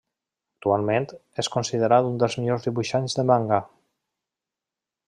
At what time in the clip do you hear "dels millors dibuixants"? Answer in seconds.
2.25-3.21